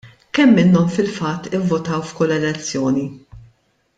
Kemm 0.35 0.51
minnhom 0.59 0.87
fil-fatt 0.93 1.49
ivvotaw 1.59 2.01
f'kull 2.07 2.35
elezzjoni? 2.37 3.07